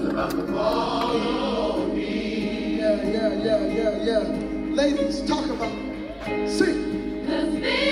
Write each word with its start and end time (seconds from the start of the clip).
Yeah, 0.00 0.16
yeah, 3.04 3.32
yeah, 3.34 3.66
yeah, 3.66 4.02
yeah. 4.02 4.22
Ladies, 4.72 5.20
talk 5.28 5.44
about 5.44 5.72
it. 6.26 6.48
Sing. 6.48 7.89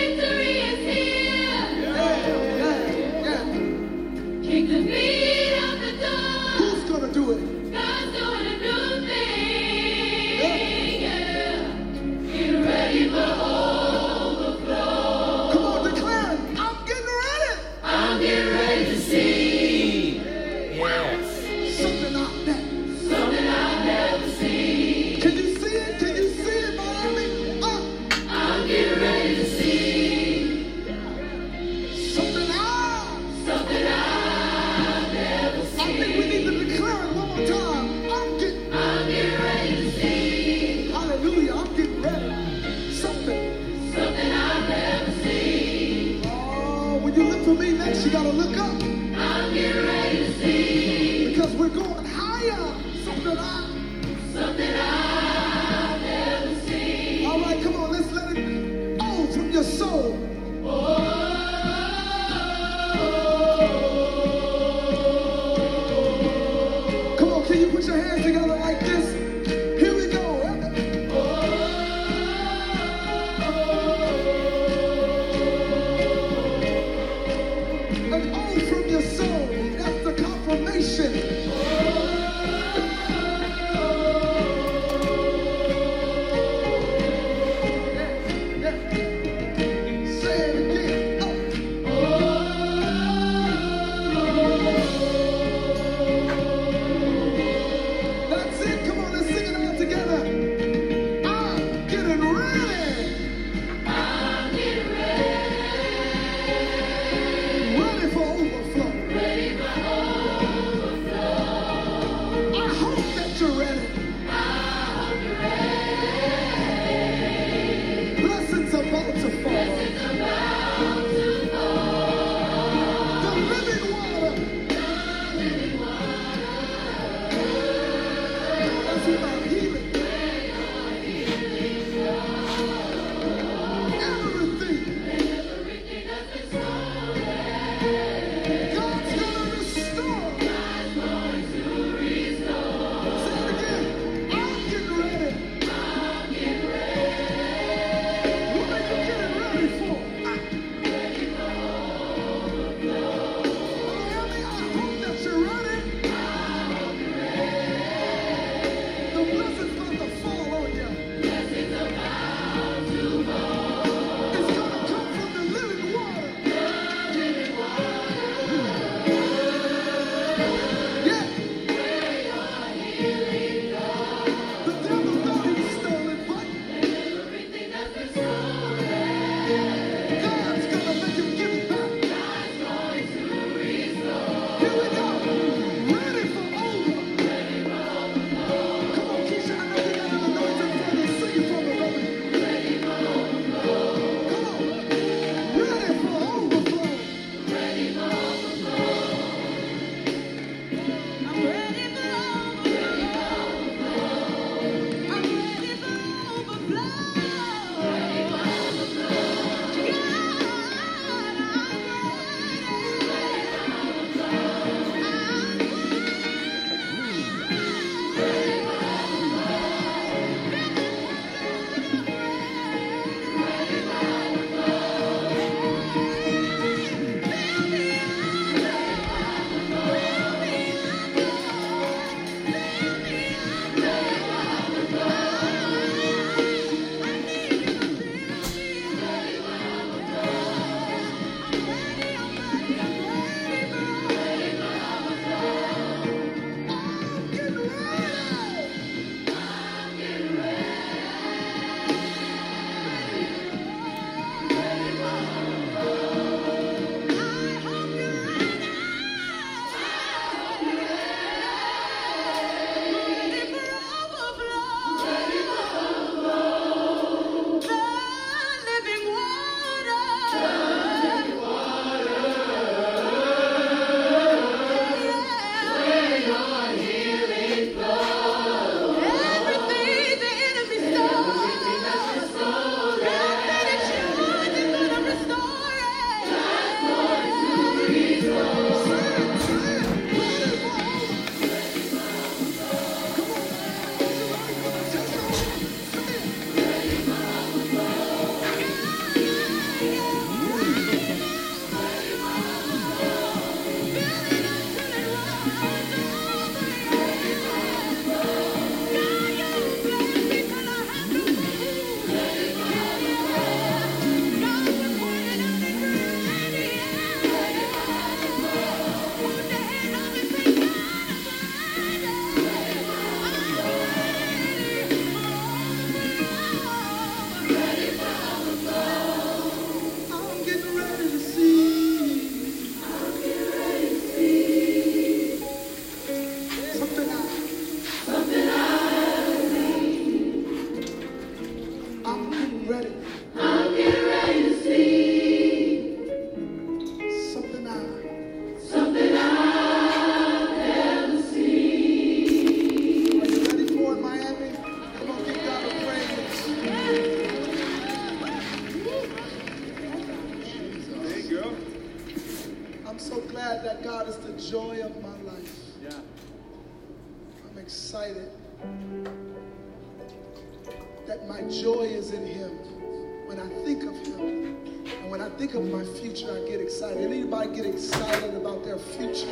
think 375.38 375.55
of 375.55 375.70
my 375.70 375.85
future, 375.85 376.26
I 376.32 376.49
get 376.49 376.61
excited. 376.61 377.00
Anybody 377.00 377.55
get 377.55 377.67
excited 377.67 378.35
about 378.35 378.64
their 378.64 378.76
future? 378.76 379.29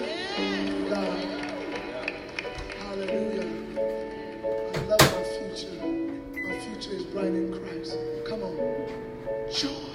God. 0.88 1.18
Hallelujah. 2.78 3.50
I 4.72 4.78
love 4.86 5.00
my 5.00 5.24
future. 5.24 5.74
My 6.48 6.58
future 6.60 6.92
is 6.92 7.02
bright 7.06 7.26
in 7.26 7.52
Christ. 7.58 7.98
Come 8.24 8.44
on. 8.44 8.56
Joy. 9.52 9.85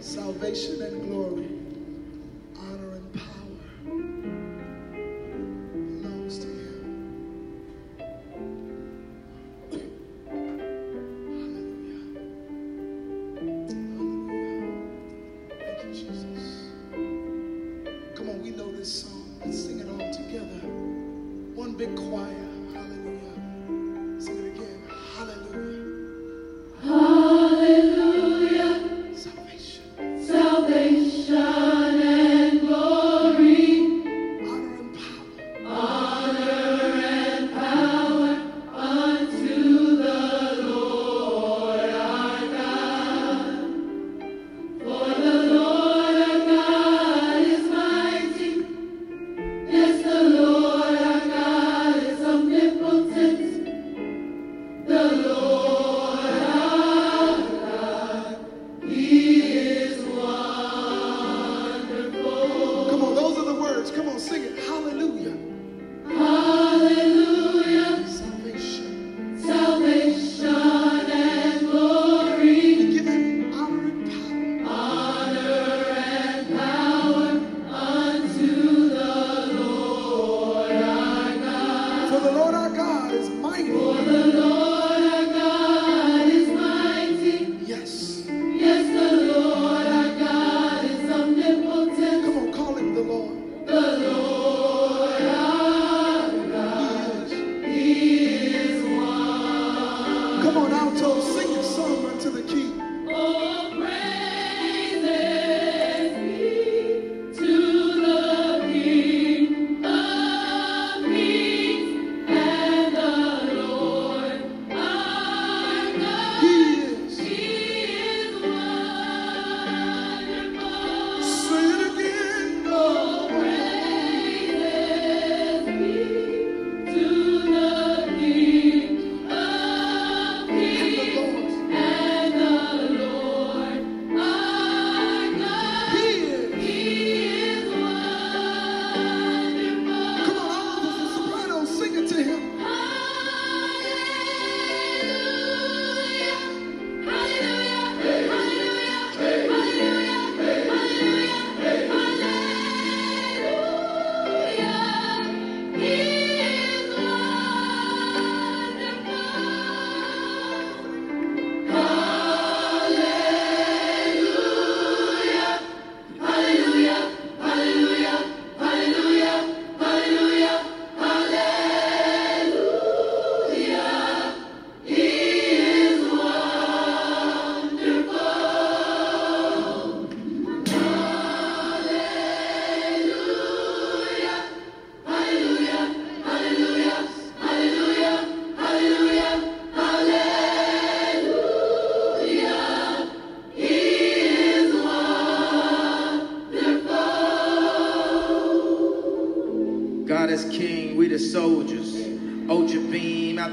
salvation 0.00 0.80
and 0.82 1.02
glory. 1.02 1.55
Gloria. 54.96 55.35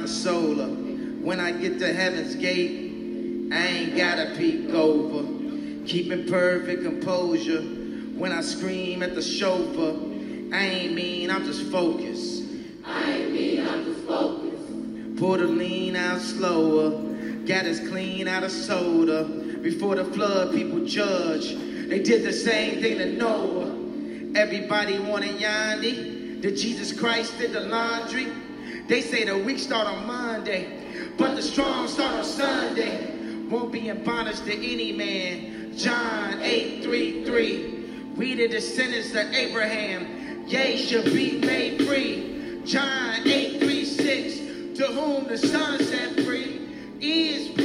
consoler. 0.03 0.67
When 0.67 1.39
I 1.39 1.53
get 1.53 1.79
to 1.79 1.93
heaven's 1.93 2.35
gate, 2.35 3.51
I 3.53 3.67
ain't 3.67 3.95
gotta 3.95 4.33
peek 4.35 4.69
over. 4.71 5.23
Keeping 5.87 6.27
perfect 6.27 6.83
composure. 6.83 7.61
When 7.61 8.33
I 8.33 8.41
scream 8.41 9.01
at 9.01 9.15
the 9.15 9.21
chauffeur, 9.21 9.95
I 10.53 10.65
ain't 10.65 10.93
mean, 10.93 11.31
I'm 11.31 11.45
just 11.45 11.71
focused. 11.71 12.43
I 12.85 13.11
ain't 13.13 13.31
mean, 13.31 13.65
I'm 13.65 13.85
just 13.85 14.05
focused. 14.05 15.17
Pour 15.17 15.37
the 15.37 15.45
lean 15.45 15.95
out 15.95 16.19
slower. 16.19 16.91
Got 17.45 17.65
us 17.65 17.79
clean 17.87 18.27
out 18.27 18.43
of 18.43 18.51
soda. 18.51 19.23
Before 19.23 19.95
the 19.95 20.03
flood, 20.03 20.53
people 20.53 20.85
judge. 20.85 21.55
They 21.87 22.03
did 22.03 22.25
the 22.25 22.33
same 22.33 22.81
thing 22.81 22.97
to 22.97 23.13
Noah. 23.13 24.37
Everybody 24.37 24.99
wanted 24.99 25.37
Yandhi. 25.37 26.41
Did 26.41 26.57
Jesus 26.57 26.91
Christ 26.91 27.37
did 27.37 27.53
the 27.53 27.61
laundry? 27.61 28.27
They 28.87 29.01
say 29.01 29.23
the 29.23 29.37
weak 29.37 29.59
start 29.59 29.87
on 29.87 30.05
Monday, 30.05 31.13
but 31.17 31.35
the 31.35 31.41
strong 31.41 31.87
start 31.87 32.15
on 32.15 32.23
Sunday. 32.23 33.45
Won't 33.49 33.71
be 33.71 33.87
in 33.89 34.03
bondage 34.03 34.41
to 34.41 34.53
any 34.53 34.91
man. 34.91 35.77
John 35.77 36.41
8 36.41 36.83
3 36.83 37.23
3. 37.25 37.73
We 38.17 38.35
the 38.35 38.47
descendants 38.47 39.11
of 39.11 39.33
Abraham, 39.33 40.45
yea, 40.47 40.77
shall 40.77 41.03
be 41.03 41.39
made 41.39 41.85
free. 41.87 42.61
John 42.65 43.25
8 43.25 43.59
3 43.59 43.85
6. 43.85 44.77
To 44.79 44.87
whom 44.87 45.27
the 45.27 45.37
Son 45.37 45.79
set 45.79 46.19
free 46.21 46.97
is 46.99 47.49
free. 47.55 47.62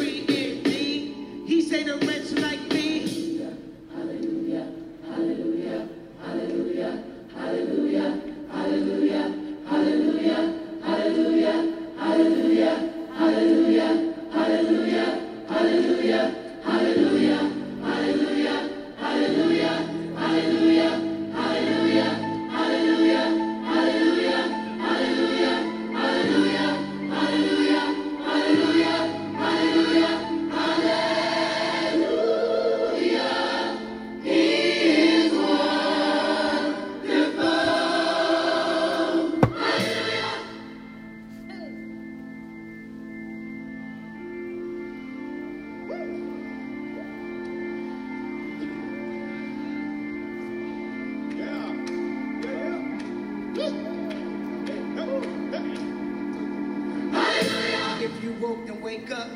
Wake 58.89 59.11
up. 59.11 59.29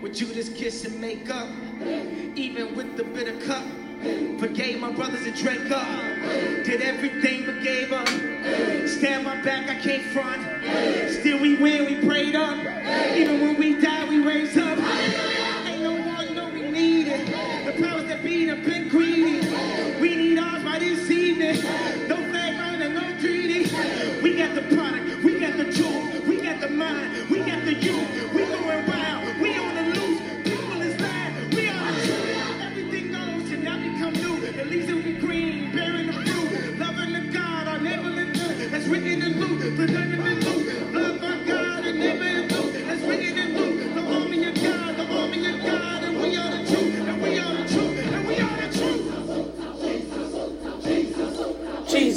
With 0.00 0.14
Judas 0.14 0.48
kiss 0.48 0.86
and 0.86 0.98
make 0.98 1.28
up. 1.28 1.46
Even 2.36 2.74
with 2.74 2.96
the 2.96 3.04
bitter 3.04 3.38
cup. 3.44 3.62
Forgave 4.40 4.80
my 4.80 4.90
brothers 4.90 5.26
and 5.26 5.36
drank 5.36 5.70
up. 5.70 5.86
Did 6.64 6.80
everything 6.80 7.44
but 7.44 7.62
gave 7.62 7.92
up. 7.92 8.08
Stand 8.88 9.24
my 9.24 9.42
back, 9.42 9.68
I 9.68 9.78
can't 9.78 10.04
front. 10.04 10.40
Still 11.20 11.38
we 11.38 11.56
win, 11.56 11.84
we 11.84 12.08
prayed 12.08 12.34
up. 12.34 12.56
Even 13.14 13.42
when 13.42 13.58
we 13.58 13.78
die, 13.78 14.08
we 14.08 14.20
raise 14.20 14.56
up. 14.56 14.77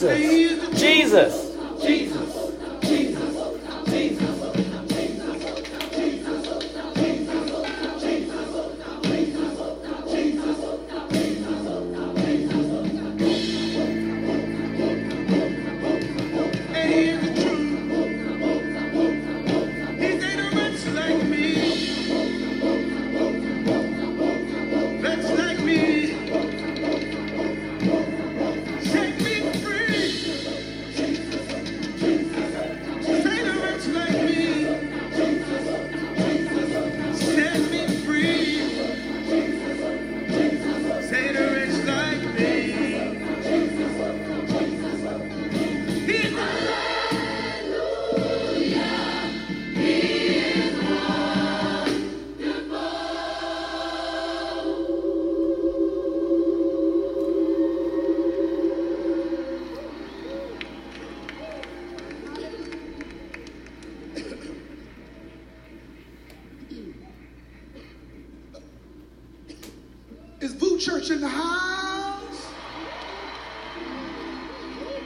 Jesus. 0.01 0.79
Jesus. 0.79 1.50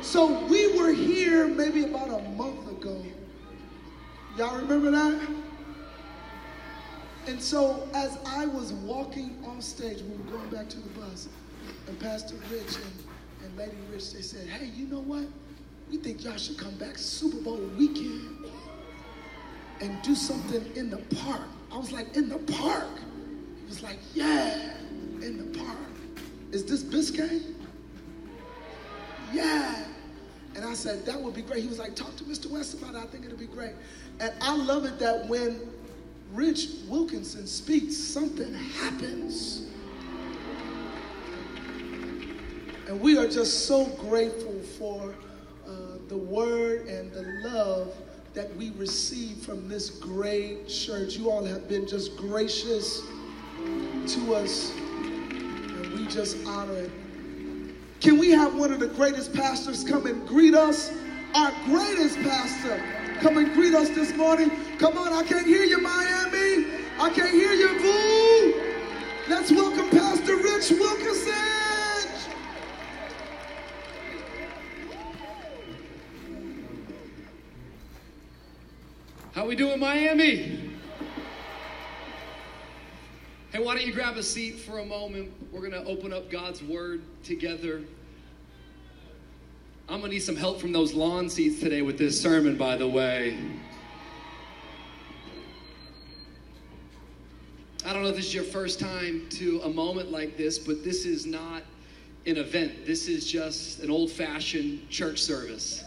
So 0.05 0.45
we 0.45 0.77
were 0.77 0.93
here 0.93 1.47
maybe 1.47 1.83
about 1.83 2.07
a 2.09 2.21
month 2.29 2.69
ago. 2.69 3.03
Y'all 4.37 4.55
remember 4.55 4.91
that? 4.91 5.27
And 7.25 7.41
so 7.41 7.89
as 7.95 8.19
I 8.23 8.45
was 8.45 8.71
walking 8.71 9.43
on 9.47 9.61
stage, 9.61 10.03
we 10.03 10.15
were 10.15 10.37
going 10.37 10.49
back 10.51 10.69
to 10.69 10.79
the 10.79 10.89
bus, 10.89 11.27
and 11.87 11.99
Pastor 11.99 12.35
Rich 12.51 12.75
and, 12.75 13.03
and 13.43 13.57
Lady 13.57 13.75
Rich, 13.91 14.13
they 14.13 14.21
said, 14.21 14.47
hey, 14.47 14.67
you 14.67 14.85
know 14.85 15.01
what? 15.01 15.25
We 15.89 15.97
think 15.97 16.23
y'all 16.23 16.37
should 16.37 16.59
come 16.59 16.75
back 16.75 16.99
Super 16.99 17.41
Bowl 17.41 17.57
weekend 17.75 18.45
and 19.81 19.99
do 20.03 20.13
something 20.13 20.63
in 20.75 20.91
the 20.91 20.99
park. 21.15 21.41
I 21.73 21.77
was 21.77 21.91
like, 21.91 22.15
in 22.15 22.29
the 22.29 22.37
park? 22.53 22.87
He 23.59 23.65
was 23.65 23.81
like, 23.81 23.97
yeah, 24.13 24.75
in 25.21 25.51
the 25.51 25.59
park. 25.59 25.79
Is 26.51 26.63
this 26.63 26.83
Biscayne? 26.83 27.55
Yeah. 29.33 29.83
And 30.55 30.63
I 30.63 30.73
said, 30.73 31.05
that 31.05 31.19
would 31.19 31.35
be 31.35 31.41
great. 31.41 31.61
He 31.61 31.67
was 31.67 31.79
like, 31.79 31.95
talk 31.95 32.15
to 32.15 32.23
Mr. 32.23 32.49
West 32.49 32.73
about 32.73 32.95
it. 32.95 32.97
I 32.97 33.05
think 33.05 33.25
it'll 33.25 33.37
be 33.37 33.45
great. 33.45 33.73
And 34.19 34.31
I 34.41 34.55
love 34.55 34.85
it 34.85 34.97
that 34.99 35.27
when 35.27 35.59
Rich 36.33 36.67
Wilkerson 36.87 37.45
speaks, 37.45 37.95
something 37.95 38.53
happens. 38.53 39.67
And 42.87 42.99
we 43.01 43.17
are 43.17 43.27
just 43.27 43.65
so 43.65 43.85
grateful 43.99 44.59
for 44.77 45.13
uh, 45.67 45.97
the 46.07 46.17
word 46.17 46.87
and 46.87 47.11
the 47.11 47.23
love 47.49 47.93
that 48.33 48.55
we 48.55 48.71
receive 48.71 49.37
from 49.37 49.67
this 49.67 49.89
great 49.89 50.67
church. 50.67 51.15
You 51.15 51.31
all 51.31 51.43
have 51.43 51.67
been 51.67 51.87
just 51.87 52.15
gracious 52.15 53.01
to 54.07 54.35
us, 54.35 54.71
and 54.71 55.93
we 55.93 56.05
just 56.07 56.37
honor 56.45 56.73
it. 56.73 56.91
Can 58.01 58.17
we 58.17 58.31
have 58.31 58.55
one 58.55 58.71
of 58.71 58.79
the 58.79 58.87
greatest 58.87 59.33
pastors 59.33 59.83
come 59.83 60.05
and 60.05 60.27
greet 60.27 60.53
us? 60.53 60.91
Our 61.33 61.51
greatest 61.65 62.17
pastor, 62.19 62.81
come 63.19 63.37
and 63.37 63.53
greet 63.53 63.73
us 63.73 63.89
this 63.89 64.15
morning. 64.15 64.51
Come 64.77 64.97
on, 64.97 65.11
I 65.11 65.23
can't 65.23 65.45
hear 65.45 65.63
you, 65.63 65.79
Miami. 65.79 66.67
I 66.99 67.09
can't 67.09 67.31
hear 67.31 67.53
you, 67.53 67.77
Boo. 67.79 68.65
Let's 69.27 69.51
welcome 69.51 69.89
Pastor 69.89 70.37
Rich 70.37 70.71
Wilkerson. 70.71 71.33
How 79.33 79.45
we 79.45 79.55
doing, 79.55 79.79
Miami? 79.79 80.64
Hey, 83.55 83.63
why 83.63 83.73
don't 83.73 83.87
you 83.87 83.93
grab 83.93 84.17
a 84.17 84.23
seat 84.23 84.59
for 84.59 84.79
a 84.79 84.85
moment? 84.85 85.31
We're 85.49 85.61
going 85.61 85.71
to 85.71 85.85
open 85.85 86.11
up 86.11 86.29
God's 86.29 86.61
Word 86.61 87.01
together. 87.23 87.83
I'm 89.87 89.99
going 89.99 90.09
to 90.11 90.15
need 90.15 90.23
some 90.23 90.35
help 90.35 90.59
from 90.59 90.73
those 90.73 90.93
lawn 90.93 91.29
seats 91.29 91.61
today 91.61 91.81
with 91.81 91.97
this 91.97 92.19
sermon, 92.19 92.57
by 92.57 92.75
the 92.75 92.85
way. 92.85 93.39
I 97.85 97.93
don't 97.93 98.03
know 98.03 98.09
if 98.09 98.17
this 98.17 98.25
is 98.25 98.33
your 98.33 98.43
first 98.43 98.77
time 98.77 99.25
to 99.29 99.61
a 99.63 99.69
moment 99.69 100.11
like 100.11 100.35
this, 100.35 100.59
but 100.59 100.83
this 100.83 101.05
is 101.05 101.25
not 101.25 101.63
an 102.25 102.35
event. 102.35 102.85
This 102.85 103.07
is 103.07 103.25
just 103.25 103.79
an 103.79 103.89
old 103.89 104.11
fashioned 104.11 104.89
church 104.89 105.21
service. 105.21 105.81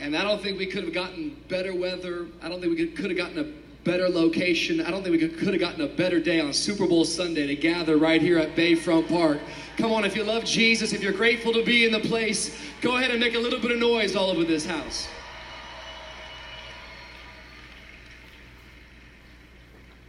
And 0.00 0.16
I 0.16 0.22
don't 0.22 0.42
think 0.42 0.58
we 0.58 0.64
could 0.64 0.84
have 0.84 0.94
gotten 0.94 1.36
better 1.48 1.74
weather. 1.74 2.28
I 2.40 2.48
don't 2.48 2.62
think 2.62 2.78
we 2.78 2.86
could, 2.86 2.96
could 2.96 3.10
have 3.10 3.18
gotten 3.18 3.38
a 3.40 3.61
better 3.84 4.08
location. 4.08 4.80
I 4.80 4.90
don't 4.90 5.02
think 5.02 5.20
we 5.20 5.28
could, 5.28 5.54
have 5.54 5.60
gotten 5.60 5.80
a 5.80 5.88
better 5.88 6.20
day 6.20 6.40
on 6.40 6.52
Super 6.52 6.86
Bowl 6.86 7.04
Sunday 7.04 7.46
to 7.46 7.56
gather 7.56 7.96
right 7.96 8.20
here 8.20 8.38
at 8.38 8.54
Bayfront 8.54 9.08
Park. 9.08 9.40
Come 9.76 9.92
on, 9.92 10.04
if 10.04 10.14
you 10.14 10.22
love 10.22 10.44
Jesus, 10.44 10.92
if 10.92 11.02
you're 11.02 11.12
grateful 11.12 11.52
to 11.52 11.64
be 11.64 11.84
in 11.84 11.92
the 11.92 12.00
place, 12.00 12.56
go 12.80 12.96
ahead 12.96 13.10
and 13.10 13.18
make 13.18 13.34
a 13.34 13.38
little 13.38 13.58
bit 13.58 13.70
of 13.70 13.78
noise 13.78 14.14
all 14.14 14.30
over 14.30 14.44
this 14.44 14.64
house. 14.64 15.08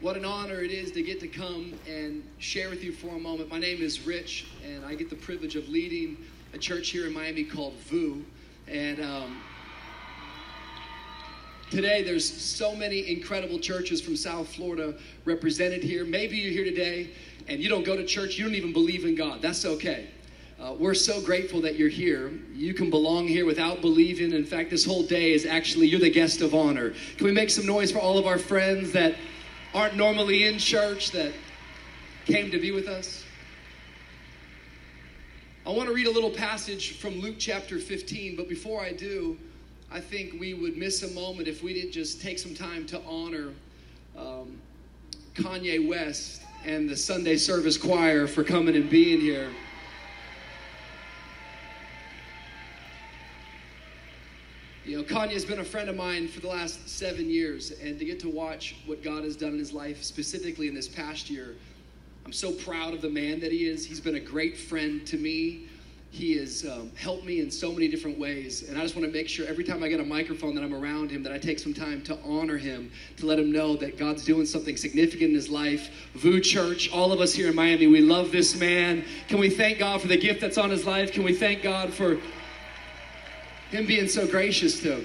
What 0.01 0.17
an 0.17 0.25
honor 0.25 0.61
it 0.61 0.71
is 0.71 0.91
to 0.91 1.01
get 1.01 1.21
to 1.21 1.29
come 1.29 1.73
and 1.87 2.23
share 2.37 2.69
with 2.69 2.83
you 2.83 2.91
for 2.91 3.15
a 3.15 3.19
moment. 3.19 3.49
My 3.49 3.57
name 3.57 3.81
is 3.81 4.05
Rich, 4.05 4.47
and 4.65 4.85
I 4.85 4.95
get 4.95 5.09
the 5.09 5.15
privilege 5.15 5.55
of 5.55 5.69
leading 5.69 6.17
a 6.53 6.57
church 6.57 6.89
here 6.89 7.07
in 7.07 7.13
Miami 7.13 7.45
called 7.45 7.73
VOUS. 7.89 8.21
And 8.67 8.99
um, 9.01 9.41
today, 11.73 12.03
there's 12.03 12.31
so 12.31 12.75
many 12.75 13.09
incredible 13.11 13.57
churches 13.57 13.99
from 13.99 14.15
South 14.15 14.47
Florida 14.53 14.93
represented 15.25 15.83
here. 15.83 16.05
Maybe 16.05 16.37
you're 16.37 16.51
here 16.51 16.63
today 16.63 17.09
and 17.47 17.59
you 17.59 17.67
don't 17.67 17.83
go 17.83 17.97
to 17.97 18.05
church, 18.05 18.37
you 18.37 18.45
don't 18.45 18.53
even 18.53 18.73
believe 18.73 19.05
in 19.05 19.15
God. 19.15 19.41
That's 19.41 19.65
okay. 19.65 20.07
Uh, 20.61 20.75
we're 20.77 20.93
so 20.93 21.19
grateful 21.19 21.59
that 21.61 21.75
you're 21.75 21.89
here. 21.89 22.31
You 22.53 22.75
can 22.75 22.91
belong 22.91 23.27
here 23.27 23.45
without 23.45 23.81
believing. 23.81 24.33
In 24.33 24.45
fact, 24.45 24.69
this 24.69 24.85
whole 24.85 25.01
day 25.01 25.33
is 25.33 25.47
actually, 25.47 25.87
you're 25.87 25.99
the 25.99 26.11
guest 26.11 26.41
of 26.41 26.53
honor. 26.53 26.93
Can 27.17 27.25
we 27.25 27.31
make 27.31 27.49
some 27.49 27.65
noise 27.65 27.91
for 27.91 27.97
all 27.97 28.19
of 28.19 28.27
our 28.27 28.37
friends 28.37 28.91
that 28.91 29.15
aren't 29.73 29.95
normally 29.95 30.45
in 30.45 30.59
church 30.59 31.09
that 31.11 31.33
came 32.25 32.51
to 32.51 32.59
be 32.59 32.71
with 32.71 32.87
us? 32.87 33.23
I 35.65 35.71
want 35.71 35.89
to 35.89 35.95
read 35.95 36.07
a 36.07 36.11
little 36.11 36.29
passage 36.29 36.99
from 36.99 37.19
Luke 37.19 37.37
chapter 37.39 37.79
15, 37.79 38.35
but 38.35 38.47
before 38.47 38.81
I 38.81 38.93
do, 38.93 39.39
I 39.93 39.99
think 39.99 40.39
we 40.39 40.55
would 40.55 40.75
miss 40.75 41.03
a 41.03 41.11
moment 41.13 41.47
if 41.47 41.61
we 41.61 41.71
didn't 41.71 41.91
just 41.91 42.19
take 42.19 42.39
some 42.39 42.55
time 42.55 42.87
to 42.87 42.99
honor 43.05 43.51
um, 44.17 44.59
Kanye 45.35 45.87
West 45.87 46.41
and 46.65 46.89
the 46.89 46.97
Sunday 46.97 47.37
service 47.37 47.77
choir 47.77 48.25
for 48.25 48.43
coming 48.43 48.75
and 48.75 48.89
being 48.89 49.21
here. 49.21 49.51
You 54.83 54.97
know, 54.97 55.03
Kanye's 55.03 55.45
been 55.45 55.59
a 55.59 55.63
friend 55.63 55.87
of 55.89 55.95
mine 55.95 56.27
for 56.27 56.39
the 56.39 56.47
last 56.47 56.89
seven 56.89 57.29
years, 57.29 57.69
and 57.79 57.99
to 57.99 58.03
get 58.03 58.19
to 58.21 58.29
watch 58.29 58.75
what 58.87 59.03
God 59.03 59.23
has 59.23 59.35
done 59.35 59.53
in 59.53 59.59
his 59.59 59.73
life, 59.73 60.01
specifically 60.01 60.67
in 60.67 60.73
this 60.73 60.87
past 60.87 61.29
year, 61.29 61.53
I'm 62.25 62.33
so 62.33 62.51
proud 62.51 62.95
of 62.95 63.01
the 63.03 63.09
man 63.09 63.39
that 63.41 63.51
he 63.51 63.67
is. 63.67 63.85
He's 63.85 63.99
been 63.99 64.15
a 64.15 64.19
great 64.19 64.57
friend 64.57 65.05
to 65.05 65.17
me. 65.17 65.67
He 66.13 66.37
has 66.37 66.63
um, 66.63 66.91
helped 66.95 67.25
me 67.25 67.39
in 67.39 67.49
so 67.49 67.71
many 67.71 67.87
different 67.87 68.19
ways, 68.19 68.69
and 68.69 68.77
I 68.77 68.81
just 68.81 68.95
want 68.95 69.07
to 69.07 69.11
make 69.11 69.27
sure 69.27 69.47
every 69.47 69.63
time 69.63 69.81
I 69.81 69.87
get 69.87 69.99
a 69.99 70.05
microphone 70.05 70.53
that 70.53 70.63
I'm 70.63 70.75
around 70.75 71.09
him, 71.09 71.23
that 71.23 71.31
I 71.31 71.39
take 71.39 71.57
some 71.57 71.73
time 71.73 72.03
to 72.03 72.19
honor 72.23 72.55
him, 72.55 72.91
to 73.17 73.25
let 73.25 73.39
him 73.39 73.51
know 73.51 73.75
that 73.77 73.97
God's 73.97 74.23
doing 74.23 74.45
something 74.45 74.77
significant 74.77 75.29
in 75.29 75.33
his 75.33 75.49
life. 75.49 75.89
VOUS 76.13 76.41
Church, 76.41 76.91
all 76.93 77.11
of 77.11 77.19
us 77.19 77.33
here 77.33 77.49
in 77.49 77.55
Miami, 77.55 77.87
we 77.87 78.01
love 78.01 78.31
this 78.31 78.55
man. 78.55 79.03
Can 79.27 79.39
we 79.39 79.49
thank 79.49 79.79
God 79.79 80.01
for 80.01 80.07
the 80.07 80.15
gift 80.15 80.39
that's 80.39 80.59
on 80.59 80.69
his 80.69 80.85
life? 80.85 81.11
Can 81.11 81.23
we 81.23 81.33
thank 81.33 81.63
God 81.63 81.91
for 81.91 82.19
him 83.71 83.87
being 83.87 84.07
so 84.07 84.27
gracious 84.27 84.81
to 84.81 85.03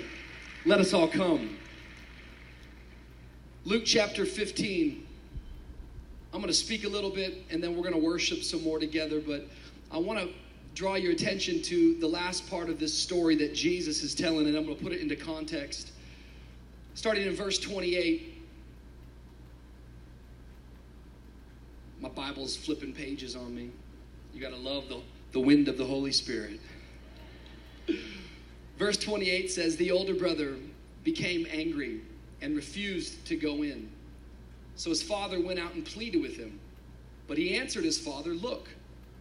let 0.66 0.78
us 0.78 0.92
all 0.92 1.08
come. 1.08 1.56
Luke 3.64 3.84
chapter 3.86 4.26
15. 4.26 5.06
I'm 6.34 6.40
going 6.40 6.48
to 6.48 6.52
speak 6.52 6.84
a 6.84 6.88
little 6.88 7.08
bit 7.08 7.44
and 7.48 7.64
then 7.64 7.74
we're 7.74 7.82
going 7.82 7.98
to 7.98 8.06
worship 8.06 8.42
some 8.42 8.62
more 8.62 8.78
together, 8.78 9.22
but 9.26 9.46
I 9.90 9.96
want 9.96 10.20
to 10.20 10.28
draw 10.74 10.94
your 10.94 11.12
attention 11.12 11.62
to 11.62 11.94
the 11.98 12.06
last 12.06 12.48
part 12.48 12.68
of 12.68 12.78
this 12.78 12.94
story 12.94 13.34
that 13.36 13.54
Jesus 13.54 14.02
is 14.02 14.14
telling, 14.14 14.46
and 14.46 14.56
I'm 14.56 14.64
going 14.64 14.76
to 14.76 14.82
put 14.82 14.92
it 14.92 15.00
into 15.00 15.16
context. 15.16 15.92
Starting 16.94 17.26
in 17.26 17.34
verse 17.34 17.58
28. 17.58 18.34
My 22.00 22.08
Bible's 22.08 22.56
flipping 22.56 22.92
pages 22.92 23.34
on 23.34 23.54
me. 23.54 23.70
You 24.32 24.40
got 24.40 24.50
to 24.50 24.56
love 24.56 24.88
the, 24.88 25.00
the 25.32 25.40
wind 25.40 25.68
of 25.68 25.78
the 25.78 25.84
Holy 25.84 26.12
Spirit. 26.12 26.60
Verse 28.78 28.96
28 28.96 29.50
says, 29.50 29.76
The 29.76 29.90
older 29.90 30.14
brother 30.14 30.56
became 31.02 31.46
angry 31.50 32.00
and 32.40 32.54
refused 32.54 33.24
to 33.26 33.36
go 33.36 33.62
in. 33.62 33.90
So 34.76 34.90
his 34.90 35.02
father 35.02 35.40
went 35.40 35.58
out 35.58 35.74
and 35.74 35.84
pleaded 35.84 36.22
with 36.22 36.36
him. 36.36 36.60
But 37.26 37.36
he 37.36 37.56
answered 37.56 37.84
his 37.84 37.98
father, 37.98 38.30
Look, 38.30 38.68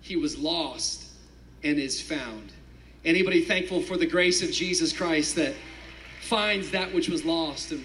He 0.00 0.16
was 0.16 0.38
lost 0.38 1.04
and 1.64 1.78
is 1.78 2.00
found. 2.00 2.52
Anybody 3.04 3.44
thankful 3.44 3.80
for 3.80 3.96
the 3.96 4.06
grace 4.06 4.42
of 4.42 4.50
Jesus 4.50 4.92
Christ 4.92 5.36
that 5.36 5.54
finds 6.20 6.70
that 6.70 6.92
which 6.92 7.08
was 7.08 7.24
lost? 7.24 7.72
And 7.72 7.84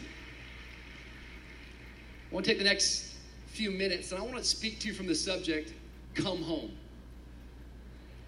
I 2.32 2.34
want 2.34 2.46
to 2.46 2.52
take 2.52 2.58
the 2.58 2.66
next 2.66 3.16
few 3.48 3.72
minutes 3.72 4.12
and 4.12 4.20
I 4.20 4.24
want 4.24 4.38
to 4.38 4.44
speak 4.44 4.80
to 4.80 4.88
you 4.88 4.94
from 4.94 5.06
the 5.06 5.16
subject 5.16 5.74
come 6.16 6.42
home. 6.42 6.72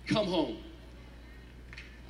Come 0.07 0.27
home. 0.27 0.57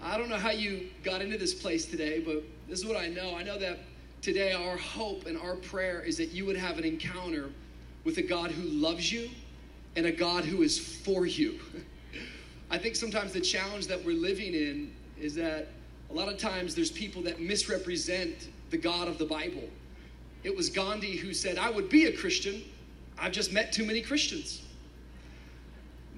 I 0.04 0.18
don't 0.18 0.30
know 0.30 0.38
how 0.38 0.52
you 0.52 0.90
got 1.04 1.22
into 1.22 1.38
this 1.38 1.54
place 1.54 1.86
today, 1.86 2.20
but 2.20 2.44
this 2.68 2.80
is 2.80 2.86
what 2.86 2.98
I 2.98 3.08
know. 3.08 3.36
I 3.36 3.44
know 3.44 3.58
that 3.58 3.80
today 4.22 4.54
our 4.54 4.78
hope 4.78 5.26
and 5.26 5.38
our 5.38 5.56
prayer 5.56 6.02
is 6.02 6.18
that 6.18 6.32
you 6.32 6.46
would 6.46 6.58
have 6.58 6.78
an 6.78 6.84
encounter 6.84 7.50
with 8.04 8.18
a 8.18 8.22
God 8.22 8.52
who 8.52 8.64
loves 8.68 9.12
you 9.12 9.30
and 9.96 10.06
a 10.06 10.12
God 10.12 10.46
who 10.46 10.62
is 10.62 10.78
for 10.78 11.26
you. 11.26 11.60
I 12.72 12.78
think 12.78 12.96
sometimes 12.96 13.32
the 13.34 13.42
challenge 13.42 13.88
that 13.88 14.04
we're 14.04 14.18
living 14.18 14.54
in 14.54 14.94
is 15.20 15.36
that 15.36 15.68
a 16.10 16.14
lot 16.14 16.28
of 16.28 16.38
times 16.38 16.76
there's 16.76 16.92
people 16.92 17.22
that 17.24 17.40
misrepresent 17.40 18.50
the 18.70 18.78
God 18.78 19.08
of 19.08 19.18
the 19.18 19.26
Bible. 19.26 19.70
It 20.44 20.56
was 20.56 20.70
Gandhi 20.70 21.16
who 21.16 21.34
said, 21.34 21.58
I 21.58 21.70
would 21.70 21.90
be 21.90 22.06
a 22.06 22.16
Christian, 22.16 22.64
I've 23.18 23.32
just 23.32 23.54
met 23.54 23.72
too 23.72 23.86
many 23.86 24.02
Christians. 24.02 24.62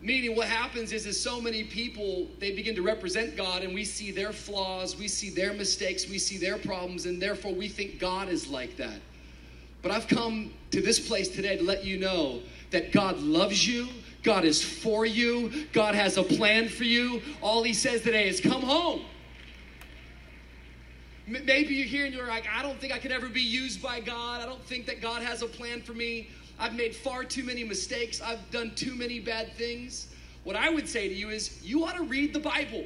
Meaning, 0.02 0.36
what 0.36 0.48
happens 0.48 0.92
is, 0.92 1.06
is 1.06 1.20
so 1.20 1.42
many 1.42 1.63
people 1.63 2.28
they 2.40 2.52
begin 2.52 2.76
to 2.76 2.84
represent 2.84 3.36
God, 3.36 3.63
and 3.63 3.74
we 3.74 3.84
see 3.84 4.12
their 4.12 4.32
flaws, 4.32 4.96
we 4.96 5.08
see 5.08 5.30
their 5.30 5.54
mistakes, 5.54 6.08
we 6.08 6.20
see 6.20 6.38
their 6.38 6.58
problems, 6.58 7.08
and 7.08 7.22
therefore 7.22 7.54
we 7.54 7.68
think 7.68 8.00
God 8.00 8.30
is 8.30 8.48
like 8.48 8.78
that. 8.78 9.00
But 9.82 9.92
I've 9.92 10.08
come 10.08 10.54
to 10.72 10.82
this 10.82 11.00
place 11.00 11.30
today 11.30 11.58
to 11.58 11.63
let 11.63 11.84
you 11.84 11.98
know 11.98 12.42
that 12.71 12.91
God 12.91 13.19
loves 13.19 13.67
you, 13.67 13.88
God 14.23 14.45
is 14.45 14.63
for 14.63 15.06
you, 15.06 15.67
God 15.73 15.95
has 15.95 16.17
a 16.17 16.23
plan 16.23 16.67
for 16.67 16.84
you. 16.84 17.21
All 17.41 17.63
He 17.63 17.73
says 17.73 18.01
today 18.01 18.27
is, 18.27 18.41
"Come 18.41 18.62
home." 18.62 19.01
Maybe 21.27 21.75
you're 21.75 21.88
here 21.88 22.06
and 22.06 22.15
you're 22.15 22.27
like, 22.27 22.47
I 22.47 22.62
don't 22.62 22.80
think 22.80 22.93
I 22.93 22.99
could 22.99 23.12
ever 23.12 23.27
be 23.27 23.41
used 23.41 23.82
by 23.82 23.99
God. 23.99 24.41
I 24.41 24.45
don't 24.45 24.63
think 24.63 24.86
that 24.86 25.01
God 25.01 25.21
has 25.21 25.41
a 25.41 25.47
plan 25.47 25.82
for 25.82 25.93
me. 25.93 26.30
I've 26.58 26.73
made 26.73 26.95
far 26.95 27.25
too 27.25 27.43
many 27.43 27.65
mistakes. 27.65 28.21
I've 28.21 28.49
done 28.49 28.73
too 28.75 28.95
many 28.95 29.19
bad 29.19 29.53
things. 29.56 30.08
What 30.45 30.56
I 30.56 30.69
would 30.69 30.88
say 30.88 31.10
to 31.10 31.13
you 31.13 31.30
is, 31.30 31.62
you 31.62 31.84
ought 31.84 31.97
to 31.97 32.03
read 32.03 32.34
the 32.34 32.39
Bible. 32.39 32.86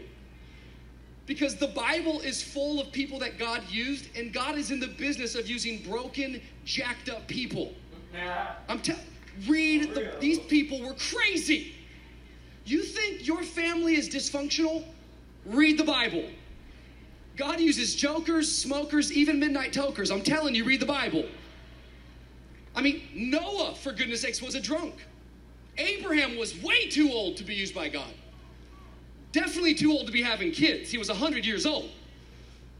Because 1.27 1.55
the 1.55 1.67
Bible 1.67 2.19
is 2.21 2.41
full 2.41 2.81
of 2.81 2.91
people 2.91 3.19
that 3.19 3.37
God 3.37 3.61
used, 3.69 4.07
and 4.17 4.33
God 4.33 4.57
is 4.57 4.71
in 4.71 4.79
the 4.79 4.87
business 4.87 5.35
of 5.35 5.47
using 5.47 5.83
broken, 5.83 6.41
jacked 6.65 7.09
up 7.09 7.27
people. 7.27 7.75
I'm 8.67 8.79
telling 8.79 9.03
read 9.47 9.93
the, 9.93 10.13
these 10.19 10.39
people 10.39 10.81
were 10.81 10.95
crazy. 11.11 11.73
You 12.65 12.83
think 12.83 13.27
your 13.27 13.43
family 13.43 13.95
is 13.95 14.09
dysfunctional? 14.09 14.83
Read 15.45 15.77
the 15.77 15.83
Bible. 15.83 16.25
God 17.37 17.59
uses 17.59 17.95
jokers, 17.95 18.53
smokers, 18.53 19.11
even 19.11 19.39
midnight 19.39 19.73
tokers. 19.73 20.11
I'm 20.11 20.21
telling 20.21 20.53
you, 20.53 20.63
read 20.63 20.79
the 20.79 20.85
Bible. 20.85 21.25
I 22.75 22.81
mean, 22.81 23.01
Noah, 23.13 23.75
for 23.75 23.91
goodness 23.91 24.21
sakes, 24.21 24.41
was 24.41 24.55
a 24.55 24.61
drunk. 24.61 24.95
Abraham 25.77 26.37
was 26.37 26.61
way 26.61 26.87
too 26.87 27.11
old 27.11 27.37
to 27.37 27.43
be 27.43 27.55
used 27.55 27.73
by 27.73 27.89
God. 27.89 28.13
Definitely 29.31 29.73
too 29.73 29.91
old 29.91 30.05
to 30.07 30.11
be 30.11 30.21
having 30.21 30.51
kids. 30.51 30.91
He 30.91 30.97
was 30.97 31.09
100 31.09 31.45
years 31.45 31.65
old. 31.65 31.89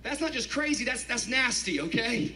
That's 0.04 0.20
not 0.20 0.32
just 0.32 0.50
crazy, 0.50 0.84
that's, 0.84 1.04
that's 1.06 1.28
nasty, 1.28 1.80
okay? 1.80 2.36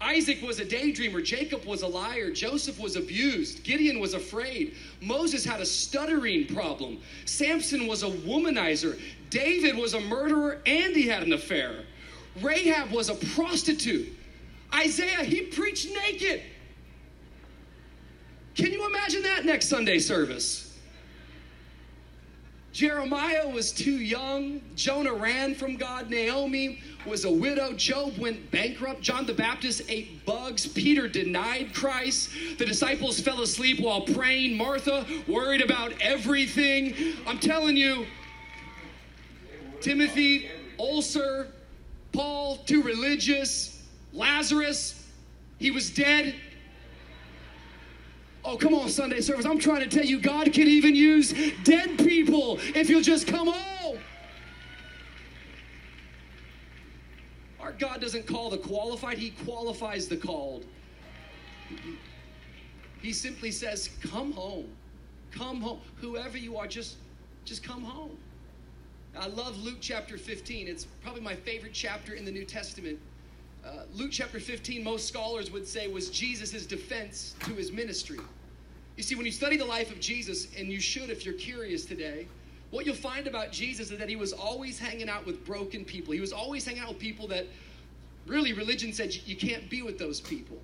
Isaac 0.00 0.42
was 0.42 0.60
a 0.60 0.64
daydreamer. 0.64 1.24
Jacob 1.24 1.64
was 1.64 1.82
a 1.82 1.86
liar. 1.86 2.30
Joseph 2.30 2.78
was 2.78 2.96
abused. 2.96 3.64
Gideon 3.64 3.98
was 3.98 4.14
afraid. 4.14 4.74
Moses 5.00 5.44
had 5.44 5.60
a 5.60 5.66
stuttering 5.66 6.46
problem. 6.46 6.98
Samson 7.24 7.86
was 7.86 8.02
a 8.02 8.10
womanizer. 8.10 9.00
David 9.30 9.76
was 9.76 9.94
a 9.94 10.00
murderer 10.00 10.60
and 10.66 10.94
he 10.94 11.06
had 11.06 11.22
an 11.22 11.32
affair. 11.32 11.84
Rahab 12.42 12.90
was 12.90 13.08
a 13.08 13.14
prostitute. 13.34 14.12
Isaiah, 14.74 15.24
he 15.24 15.42
preached 15.42 15.88
naked. 16.04 16.42
Can 18.54 18.72
you 18.72 18.86
imagine 18.86 19.22
that 19.22 19.44
next 19.44 19.68
Sunday 19.68 19.98
service? 19.98 20.65
Jeremiah 22.76 23.48
was 23.48 23.72
too 23.72 23.96
young. 23.96 24.60
Jonah 24.74 25.14
ran 25.14 25.54
from 25.54 25.76
God. 25.76 26.10
Naomi 26.10 26.78
was 27.06 27.24
a 27.24 27.30
widow. 27.30 27.72
Job 27.72 28.18
went 28.18 28.50
bankrupt. 28.50 29.00
John 29.00 29.24
the 29.24 29.32
Baptist 29.32 29.80
ate 29.88 30.26
bugs. 30.26 30.66
Peter 30.66 31.08
denied 31.08 31.72
Christ. 31.72 32.28
The 32.58 32.66
disciples 32.66 33.18
fell 33.18 33.40
asleep 33.40 33.80
while 33.80 34.02
praying. 34.02 34.58
Martha 34.58 35.06
worried 35.26 35.62
about 35.62 35.94
everything. 36.02 37.14
I'm 37.26 37.38
telling 37.38 37.78
you, 37.78 38.04
Timothy, 39.80 40.50
ulcer. 40.78 41.46
Paul, 42.12 42.58
too 42.66 42.82
religious. 42.82 43.84
Lazarus, 44.12 45.02
he 45.58 45.70
was 45.70 45.88
dead. 45.88 46.34
Oh, 48.48 48.56
come 48.56 48.74
on, 48.74 48.88
Sunday 48.88 49.20
service. 49.20 49.44
I'm 49.44 49.58
trying 49.58 49.80
to 49.80 49.88
tell 49.88 50.04
you, 50.04 50.20
God 50.20 50.52
can 50.52 50.68
even 50.68 50.94
use 50.94 51.34
dead 51.64 51.98
people 51.98 52.60
if 52.76 52.88
you'll 52.88 53.02
just 53.02 53.26
come 53.26 53.48
home. 53.48 53.98
Our 57.58 57.72
God 57.72 58.00
doesn't 58.00 58.24
call 58.24 58.48
the 58.50 58.58
qualified, 58.58 59.18
He 59.18 59.30
qualifies 59.30 60.06
the 60.06 60.16
called. 60.16 60.64
He 63.02 63.12
simply 63.12 63.50
says, 63.50 63.90
Come 64.00 64.30
home. 64.30 64.68
Come 65.32 65.60
home. 65.60 65.80
Whoever 65.96 66.38
you 66.38 66.56
are, 66.56 66.68
just, 66.68 66.98
just 67.44 67.64
come 67.64 67.82
home. 67.82 68.16
I 69.18 69.26
love 69.26 69.58
Luke 69.58 69.78
chapter 69.80 70.16
15. 70.16 70.68
It's 70.68 70.84
probably 71.02 71.20
my 71.20 71.34
favorite 71.34 71.72
chapter 71.72 72.14
in 72.14 72.24
the 72.24 72.30
New 72.30 72.44
Testament. 72.44 73.00
Uh, 73.64 73.86
Luke 73.92 74.10
chapter 74.12 74.38
15, 74.38 74.84
most 74.84 75.08
scholars 75.08 75.50
would 75.50 75.66
say, 75.66 75.88
was 75.88 76.10
Jesus' 76.10 76.64
defense 76.64 77.34
to 77.40 77.54
his 77.54 77.72
ministry. 77.72 78.20
You 78.96 79.02
see, 79.02 79.14
when 79.14 79.26
you 79.26 79.32
study 79.32 79.56
the 79.56 79.64
life 79.64 79.90
of 79.90 80.00
Jesus, 80.00 80.48
and 80.56 80.68
you 80.68 80.80
should 80.80 81.10
if 81.10 81.24
you're 81.24 81.34
curious 81.34 81.84
today, 81.84 82.26
what 82.70 82.86
you'll 82.86 82.94
find 82.94 83.26
about 83.26 83.52
Jesus 83.52 83.90
is 83.90 83.98
that 83.98 84.08
he 84.08 84.16
was 84.16 84.32
always 84.32 84.78
hanging 84.78 85.08
out 85.08 85.26
with 85.26 85.44
broken 85.44 85.84
people. 85.84 86.12
He 86.12 86.20
was 86.20 86.32
always 86.32 86.64
hanging 86.64 86.82
out 86.82 86.88
with 86.88 86.98
people 86.98 87.28
that 87.28 87.46
really 88.26 88.52
religion 88.52 88.92
said 88.92 89.14
you- 89.26 89.36
can't 89.36 89.68
be 89.70 89.82
with 89.82 89.98
those 89.98 90.20
people. 90.20 90.60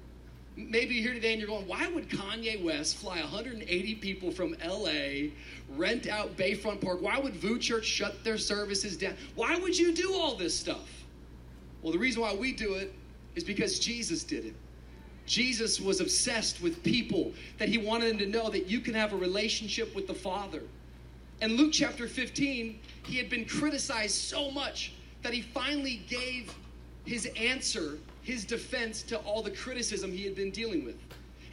Maybe 0.57 0.95
you're 0.95 1.05
here 1.05 1.15
today 1.15 1.33
and 1.33 1.41
you're 1.41 1.49
going, 1.49 1.67
why 1.67 1.89
would 1.89 2.11
Kanye 2.11 2.63
West 2.63 2.97
fly 2.97 3.21
180 3.21 3.95
people 3.95 4.31
from 4.31 4.55
LA, 4.63 5.31
rent 5.77 6.07
out 6.07 6.37
Bayfront 6.37 6.81
Park? 6.81 7.01
Why 7.01 7.19
would 7.19 7.35
VOUS 7.37 7.59
Church 7.59 7.87
shut 7.87 8.23
their 8.25 8.37
services 8.37 8.97
down? 8.97 9.17
Why 9.35 9.57
would 9.57 9.79
you 9.79 9.95
do 9.95 10.15
all 10.15 10.35
this 10.35 10.55
stuff? 10.59 11.05
Well, 11.81 11.93
the 11.93 11.99
reason 11.99 12.21
why 12.21 12.35
we 12.35 12.53
do 12.53 12.75
it 12.75 12.93
is 13.35 13.45
because 13.45 13.79
Jesus 13.79 14.25
did 14.25 14.45
it. 14.45 14.55
Jesus 15.33 15.81
was 15.81 16.03
obsessed 16.03 16.61
with 16.61 16.83
people, 16.83 17.33
that 17.57 17.71
he 17.71 17.79
wanted 17.79 18.11
them 18.11 18.19
to 18.19 18.27
know 18.27 18.51
that 18.51 18.67
you 18.67 18.81
can 18.81 18.93
have 18.93 19.15
a 19.15 19.17
relationship 19.17 19.95
with 19.95 20.07
the 20.07 20.13
Father. 20.13 20.61
In 21.41 21.57
Luke 21.57 21.73
chapter 21.73 22.07
15, 22.07 22.79
he 23.07 23.17
had 23.17 23.31
been 23.31 23.47
criticized 23.47 24.15
so 24.15 24.51
much 24.51 24.93
that 25.23 25.33
he 25.33 25.41
finally 25.41 26.03
gave 26.07 26.55
his 27.07 27.25
answer, 27.35 27.97
his 28.21 28.45
defense 28.45 29.01
to 29.05 29.17
all 29.21 29.43
the 29.43 29.51
criticism 29.51 30.13
he 30.13 30.23
had 30.23 30.37
been 30.37 30.51
dealing 30.51 30.85
with. 30.85 30.97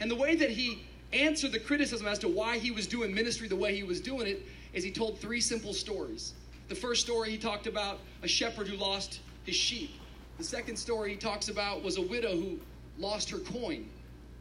And 0.00 0.10
the 0.10 0.14
way 0.14 0.36
that 0.36 0.50
he 0.50 0.84
answered 1.14 1.52
the 1.52 1.58
criticism 1.58 2.06
as 2.06 2.18
to 2.18 2.28
why 2.28 2.58
he 2.58 2.70
was 2.70 2.86
doing 2.86 3.14
ministry 3.14 3.48
the 3.48 3.56
way 3.56 3.74
he 3.74 3.82
was 3.82 4.02
doing 4.02 4.26
it 4.26 4.42
is 4.74 4.84
he 4.84 4.90
told 4.90 5.18
three 5.18 5.40
simple 5.40 5.72
stories. 5.72 6.34
The 6.68 6.74
first 6.74 7.00
story 7.00 7.30
he 7.30 7.38
talked 7.38 7.66
about 7.66 8.00
a 8.22 8.28
shepherd 8.28 8.68
who 8.68 8.76
lost 8.76 9.20
his 9.44 9.56
sheep. 9.56 9.92
The 10.36 10.44
second 10.44 10.76
story 10.76 11.12
he 11.12 11.16
talks 11.16 11.48
about 11.48 11.82
was 11.82 11.96
a 11.96 12.02
widow 12.02 12.36
who 12.36 12.60
lost 13.00 13.30
her 13.30 13.38
coin. 13.38 13.88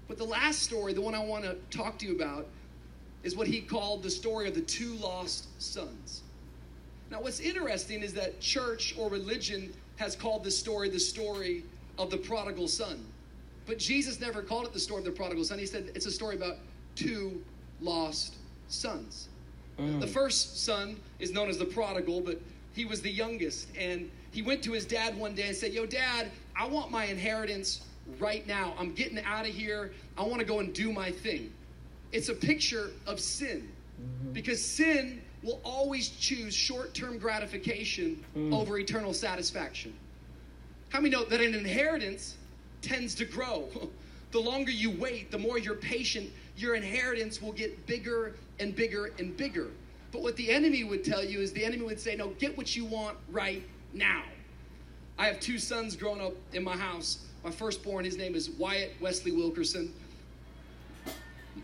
But 0.07 0.17
the 0.17 0.25
last 0.25 0.63
story, 0.63 0.93
the 0.93 1.01
one 1.01 1.15
I 1.15 1.23
want 1.23 1.43
to 1.43 1.55
talk 1.75 1.97
to 1.99 2.05
you 2.05 2.15
about, 2.15 2.47
is 3.23 3.35
what 3.35 3.47
he 3.47 3.61
called 3.61 4.03
the 4.03 4.09
story 4.09 4.47
of 4.47 4.55
the 4.55 4.61
two 4.61 4.93
lost 4.95 5.47
sons. 5.61 6.21
Now, 7.11 7.21
what's 7.21 7.39
interesting 7.39 8.01
is 8.01 8.13
that 8.13 8.39
church 8.39 8.95
or 8.97 9.09
religion 9.09 9.73
has 9.97 10.15
called 10.15 10.43
this 10.43 10.57
story 10.57 10.89
the 10.89 10.99
story 10.99 11.63
of 11.97 12.09
the 12.09 12.17
prodigal 12.17 12.67
son. 12.67 13.03
But 13.65 13.77
Jesus 13.77 14.19
never 14.19 14.41
called 14.41 14.65
it 14.65 14.73
the 14.73 14.79
story 14.79 14.99
of 14.99 15.05
the 15.05 15.11
prodigal 15.11 15.43
son. 15.43 15.59
He 15.59 15.65
said 15.65 15.91
it's 15.95 16.05
a 16.05 16.11
story 16.11 16.35
about 16.35 16.57
two 16.95 17.43
lost 17.81 18.35
sons. 18.67 19.29
The 19.77 20.05
oh. 20.05 20.07
first 20.07 20.65
son 20.65 20.97
is 21.19 21.31
known 21.31 21.49
as 21.49 21.57
the 21.57 21.65
prodigal, 21.65 22.21
but 22.21 22.41
he 22.73 22.85
was 22.85 23.01
the 23.01 23.11
youngest. 23.11 23.67
And 23.77 24.09
he 24.31 24.41
went 24.41 24.61
to 24.63 24.71
his 24.73 24.85
dad 24.85 25.17
one 25.17 25.35
day 25.35 25.47
and 25.47 25.55
said, 25.55 25.73
Yo, 25.73 25.85
dad, 25.85 26.31
I 26.55 26.67
want 26.67 26.91
my 26.91 27.05
inheritance 27.05 27.81
right 28.19 28.45
now. 28.47 28.73
I'm 28.77 28.93
getting 28.93 29.19
out 29.23 29.47
of 29.47 29.53
here. 29.53 29.91
I 30.17 30.23
want 30.23 30.39
to 30.39 30.45
go 30.45 30.59
and 30.59 30.73
do 30.73 30.91
my 30.91 31.11
thing. 31.11 31.51
It's 32.11 32.29
a 32.29 32.33
picture 32.33 32.91
of 33.05 33.19
sin 33.19 33.69
mm-hmm. 34.01 34.33
because 34.33 34.63
sin 34.63 35.21
will 35.43 35.59
always 35.63 36.09
choose 36.09 36.53
short 36.53 36.93
term 36.93 37.17
gratification 37.17 38.23
mm. 38.35 38.53
over 38.53 38.77
eternal 38.77 39.13
satisfaction. 39.13 39.93
How 40.89 40.99
many 40.99 41.11
know 41.11 41.23
that 41.25 41.39
an 41.39 41.53
inheritance 41.53 42.35
tends 42.81 43.15
to 43.15 43.25
grow? 43.25 43.69
The 44.31 44.39
longer 44.39 44.69
you 44.69 44.91
wait, 44.91 45.31
the 45.31 45.39
more 45.39 45.57
you're 45.57 45.73
patient, 45.73 46.29
your 46.55 46.75
inheritance 46.75 47.41
will 47.41 47.51
get 47.51 47.87
bigger 47.87 48.35
and 48.59 48.75
bigger 48.75 49.11
and 49.17 49.35
bigger. 49.35 49.69
But 50.11 50.21
what 50.21 50.35
the 50.35 50.51
enemy 50.51 50.83
would 50.83 51.03
tell 51.03 51.23
you 51.23 51.39
is 51.39 51.51
the 51.51 51.65
enemy 51.65 51.83
would 51.83 51.99
say, 51.99 52.15
No, 52.15 52.29
get 52.37 52.55
what 52.55 52.75
you 52.75 52.85
want 52.85 53.17
right 53.31 53.63
now. 53.93 54.23
I 55.17 55.25
have 55.25 55.39
two 55.39 55.57
sons 55.57 55.95
growing 55.95 56.21
up 56.21 56.33
in 56.53 56.63
my 56.63 56.77
house. 56.77 57.25
My 57.43 57.51
firstborn, 57.51 58.03
his 58.03 58.17
name 58.17 58.35
is 58.35 58.49
Wyatt 58.51 58.93
Wesley 58.99 59.31
Wilkerson. 59.31 59.93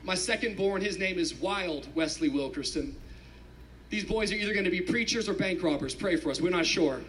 My 0.04 0.16
secondborn, 0.16 0.82
his 0.82 0.98
name 0.98 1.20
is 1.20 1.36
Wilde 1.36 1.88
Wesley 1.96 2.30
Wilkerson. 2.30 2.96
These 3.90 4.06
boys 4.06 4.32
are 4.32 4.36
either 4.36 4.54
going 4.54 4.66
to 4.66 4.72
be 4.72 4.82
preachers 4.82 5.28
or 5.28 5.34
bank 5.34 5.62
robbers. 5.62 5.94
Pray 5.94 6.16
for 6.16 6.30
us. 6.30 6.42
We're 6.42 6.50
not 6.50 6.66
sure. 6.66 7.02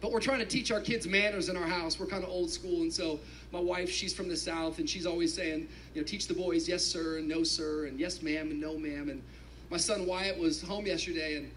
But 0.00 0.12
we're 0.12 0.20
trying 0.20 0.38
to 0.38 0.46
teach 0.46 0.72
our 0.72 0.80
kids 0.80 1.06
manners 1.06 1.50
in 1.50 1.56
our 1.56 1.66
house. 1.66 2.00
We're 2.00 2.06
kind 2.06 2.24
of 2.24 2.30
old 2.30 2.50
school, 2.50 2.82
and 2.82 2.92
so 2.92 3.20
my 3.52 3.60
wife, 3.60 3.90
she's 3.90 4.14
from 4.14 4.28
the 4.28 4.36
south, 4.36 4.78
and 4.78 4.88
she's 4.88 5.04
always 5.04 5.34
saying, 5.34 5.68
you 5.94 6.00
know, 6.00 6.06
teach 6.06 6.26
the 6.26 6.34
boys 6.34 6.66
yes 6.66 6.82
sir 6.82 7.18
and 7.18 7.28
no 7.28 7.42
sir, 7.42 7.86
and 7.86 8.00
yes 8.00 8.22
ma'am 8.22 8.50
and 8.50 8.58
no 8.58 8.78
ma'am. 8.78 9.10
And 9.10 9.22
my 9.70 9.76
son 9.76 10.06
Wyatt 10.06 10.38
was 10.38 10.62
home 10.62 10.86
yesterday, 10.86 11.36
and 11.36 11.50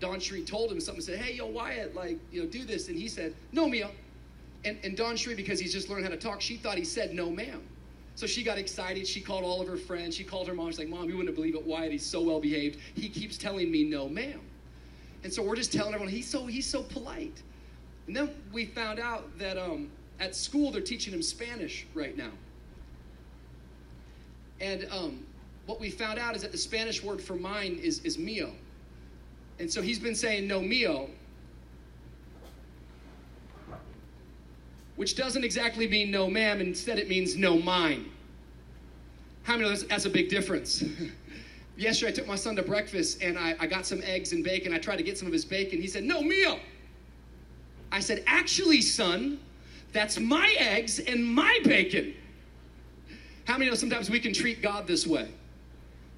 DawnCheré 0.00 0.46
told 0.46 0.70
him 0.70 0.80
something. 0.80 1.02
Said, 1.02 1.18
hey 1.18 1.34
yo 1.36 1.46
Wyatt, 1.46 1.94
like 1.94 2.18
you 2.30 2.42
know, 2.42 2.48
do 2.48 2.64
this, 2.64 2.88
and 2.88 2.98
he 2.98 3.08
said, 3.08 3.34
no 3.52 3.66
Mia. 3.66 3.90
And 4.64 4.78
and 4.84 4.96
DawnCheré, 4.96 5.36
because 5.36 5.58
he's 5.58 5.72
just 5.72 5.88
learned 5.88 6.04
how 6.04 6.10
to 6.10 6.16
talk, 6.16 6.40
she 6.40 6.56
thought 6.56 6.78
he 6.78 6.84
said 6.84 7.14
no 7.14 7.30
ma'am. 7.30 7.62
So 8.14 8.26
she 8.26 8.42
got 8.42 8.58
excited. 8.58 9.06
She 9.06 9.20
called 9.20 9.42
all 9.42 9.60
of 9.62 9.68
her 9.68 9.76
friends. 9.76 10.14
She 10.14 10.24
called 10.24 10.46
her 10.46 10.54
mom. 10.54 10.68
She's 10.68 10.78
like, 10.78 10.88
Mom, 10.88 11.08
you 11.08 11.16
wouldn't 11.16 11.34
believe 11.34 11.54
it. 11.54 11.66
Wyatt, 11.66 11.92
he's 11.92 12.04
so 12.04 12.20
well 12.20 12.40
behaved. 12.40 12.78
He 12.94 13.08
keeps 13.08 13.38
telling 13.38 13.70
me 13.70 13.84
no, 13.84 14.08
ma'am. 14.08 14.40
And 15.24 15.32
so 15.32 15.42
we're 15.42 15.56
just 15.56 15.72
telling 15.72 15.94
everyone 15.94 16.12
he's 16.12 16.28
so 16.28 16.46
he's 16.46 16.66
so 16.68 16.82
polite. 16.82 17.42
And 18.06 18.16
then 18.16 18.30
we 18.52 18.66
found 18.66 18.98
out 18.98 19.38
that 19.38 19.56
um, 19.56 19.90
at 20.20 20.34
school 20.34 20.70
they're 20.70 20.82
teaching 20.82 21.14
him 21.14 21.22
Spanish 21.22 21.86
right 21.94 22.16
now. 22.16 22.30
And 24.60 24.86
um, 24.90 25.24
what 25.66 25.80
we 25.80 25.90
found 25.90 26.18
out 26.18 26.36
is 26.36 26.42
that 26.42 26.52
the 26.52 26.58
Spanish 26.58 27.02
word 27.02 27.20
for 27.20 27.34
mine 27.34 27.78
is, 27.82 28.00
is 28.00 28.18
mio. 28.18 28.52
And 29.58 29.70
so 29.70 29.82
he's 29.82 29.98
been 29.98 30.14
saying 30.14 30.46
no 30.46 30.60
mio, 30.60 31.08
which 35.02 35.16
doesn't 35.16 35.42
exactly 35.42 35.88
mean 35.88 36.12
no 36.12 36.30
ma'am, 36.30 36.60
instead 36.60 36.96
it 36.96 37.08
means 37.08 37.34
no 37.34 37.58
mine. 37.58 38.08
How 39.42 39.54
many 39.54 39.64
know 39.64 39.70
that's, 39.70 39.82
that's 39.82 40.04
a 40.04 40.08
big 40.08 40.28
difference? 40.28 40.84
Yesterday 41.76 42.12
I 42.12 42.14
took 42.14 42.28
my 42.28 42.36
son 42.36 42.54
to 42.54 42.62
breakfast 42.62 43.20
and 43.20 43.36
I, 43.36 43.56
I 43.58 43.66
got 43.66 43.84
some 43.84 44.00
eggs 44.04 44.32
and 44.32 44.44
bacon. 44.44 44.72
I 44.72 44.78
tried 44.78 44.98
to 44.98 45.02
get 45.02 45.18
some 45.18 45.26
of 45.26 45.32
his 45.32 45.44
bacon. 45.44 45.80
He 45.80 45.88
said, 45.88 46.04
no 46.04 46.22
meal. 46.22 46.60
I 47.90 47.98
said, 47.98 48.22
actually, 48.28 48.80
son, 48.80 49.40
that's 49.92 50.20
my 50.20 50.54
eggs 50.56 51.00
and 51.00 51.26
my 51.26 51.58
bacon. 51.64 52.14
How 53.44 53.58
many 53.58 53.70
know 53.70 53.74
sometimes 53.74 54.08
we 54.08 54.20
can 54.20 54.32
treat 54.32 54.62
God 54.62 54.86
this 54.86 55.04
way? 55.04 55.28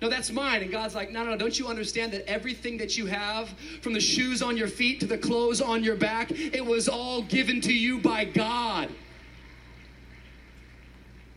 No, 0.05 0.11
that's 0.11 0.31
mine. 0.31 0.61
And 0.61 0.71
God's 0.71 0.95
like, 0.95 1.11
no, 1.13 1.25
no, 1.25 1.31
no, 1.31 1.39
don't 1.39 1.59
you 1.59 1.67
understand 1.67 2.13
that 2.13 2.29
everything 2.29 2.77
that 2.77 2.95
you 2.99 3.07
have, 3.07 3.49
from 3.81 3.95
the 3.95 4.01
shoes 4.01 4.43
on 4.43 4.55
your 4.55 4.69
feet 4.69 5.01
to 5.01 5.07
the 5.07 5.17
clothes 5.17 5.63
on 5.63 5.83
your 5.83 5.97
back, 5.97 6.31
it 6.31 6.63
was 6.63 6.91
all 6.91 7.23
given 7.23 7.59
to 7.63 7.73
you 7.73 7.99
by 8.01 8.27
God. 8.27 8.91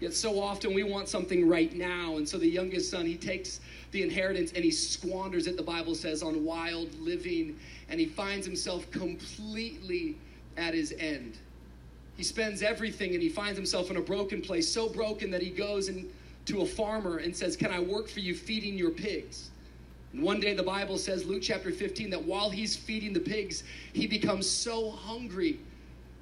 Yet 0.01 0.13
so 0.13 0.41
often 0.41 0.73
we 0.73 0.83
want 0.83 1.07
something 1.07 1.47
right 1.47 1.73
now. 1.73 2.17
And 2.17 2.27
so 2.27 2.37
the 2.37 2.49
youngest 2.49 2.91
son, 2.91 3.05
he 3.05 3.15
takes 3.15 3.61
the 3.91 4.03
inheritance 4.03 4.51
and 4.51 4.65
he 4.65 4.71
squanders 4.71 5.47
it, 5.47 5.55
the 5.55 5.63
Bible 5.63 5.95
says, 5.95 6.21
on 6.21 6.43
wild 6.43 6.93
living. 6.99 7.57
And 7.87 8.01
he 8.01 8.05
finds 8.05 8.45
himself 8.45 8.91
completely 8.91 10.17
at 10.57 10.73
his 10.73 10.93
end. 10.99 11.37
He 12.17 12.23
spends 12.23 12.61
everything 12.61 13.13
and 13.13 13.23
he 13.23 13.29
finds 13.29 13.57
himself 13.57 13.89
in 13.89 13.95
a 13.95 14.01
broken 14.01 14.41
place, 14.41 14.67
so 14.67 14.89
broken 14.89 15.31
that 15.31 15.41
he 15.41 15.51
goes 15.51 15.87
and 15.87 16.11
to 16.47 16.61
a 16.61 16.65
farmer 16.65 17.17
and 17.17 17.35
says, 17.35 17.55
Can 17.55 17.71
I 17.71 17.79
work 17.79 18.07
for 18.07 18.19
you 18.19 18.33
feeding 18.33 18.77
your 18.77 18.91
pigs? 18.91 19.51
And 20.13 20.23
one 20.23 20.39
day 20.39 20.53
the 20.53 20.63
Bible 20.63 20.97
says, 20.97 21.25
Luke 21.25 21.41
chapter 21.43 21.71
15, 21.71 22.09
that 22.09 22.23
while 22.23 22.49
he's 22.49 22.75
feeding 22.75 23.13
the 23.13 23.19
pigs, 23.19 23.63
he 23.93 24.07
becomes 24.07 24.49
so 24.49 24.89
hungry 24.89 25.59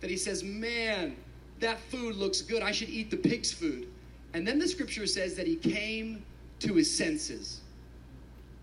that 0.02 0.10
he 0.10 0.18
says, 0.18 0.44
Man, 0.44 1.16
that 1.60 1.80
food 1.80 2.16
looks 2.16 2.42
good. 2.42 2.62
I 2.62 2.72
should 2.72 2.90
eat 2.90 3.10
the 3.10 3.18
pig's 3.18 3.52
food. 3.52 3.88
And 4.34 4.46
then 4.46 4.60
the 4.60 4.68
scripture 4.68 5.08
says 5.08 5.36
that 5.36 5.48
he 5.48 5.56
came 5.56 6.24
to 6.60 6.74
his 6.74 6.94
senses. 6.94 7.62